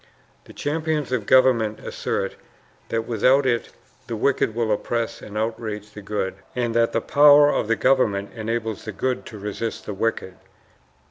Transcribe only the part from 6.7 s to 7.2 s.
that the